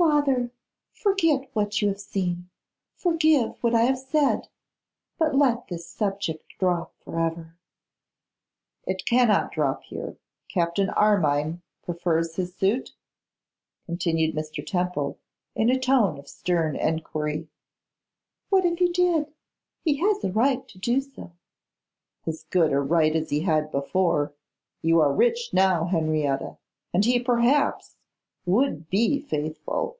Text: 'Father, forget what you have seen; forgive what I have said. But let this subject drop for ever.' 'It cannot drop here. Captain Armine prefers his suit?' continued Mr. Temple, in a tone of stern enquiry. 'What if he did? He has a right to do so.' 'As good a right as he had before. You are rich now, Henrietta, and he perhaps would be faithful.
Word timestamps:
'Father, 0.00 0.50
forget 0.94 1.50
what 1.54 1.82
you 1.82 1.88
have 1.88 2.00
seen; 2.00 2.48
forgive 2.94 3.62
what 3.62 3.74
I 3.74 3.82
have 3.82 3.98
said. 3.98 4.48
But 5.18 5.34
let 5.34 5.68
this 5.68 5.86
subject 5.86 6.54
drop 6.58 6.94
for 7.04 7.18
ever.' 7.20 7.58
'It 8.86 9.04
cannot 9.04 9.52
drop 9.52 9.82
here. 9.84 10.16
Captain 10.48 10.88
Armine 10.90 11.60
prefers 11.82 12.36
his 12.36 12.54
suit?' 12.54 12.94
continued 13.84 14.34
Mr. 14.34 14.66
Temple, 14.66 15.18
in 15.54 15.68
a 15.68 15.78
tone 15.78 16.18
of 16.18 16.28
stern 16.28 16.76
enquiry. 16.76 17.48
'What 18.48 18.64
if 18.64 18.78
he 18.78 18.88
did? 18.90 19.34
He 19.82 19.96
has 19.98 20.24
a 20.24 20.32
right 20.32 20.66
to 20.68 20.78
do 20.78 21.02
so.' 21.02 21.32
'As 22.26 22.44
good 22.44 22.72
a 22.72 22.80
right 22.80 23.14
as 23.14 23.28
he 23.28 23.40
had 23.40 23.70
before. 23.70 24.32
You 24.80 24.98
are 25.00 25.12
rich 25.12 25.52
now, 25.52 25.84
Henrietta, 25.84 26.56
and 26.94 27.04
he 27.04 27.18
perhaps 27.20 27.96
would 28.46 28.88
be 28.90 29.20
faithful. 29.20 29.96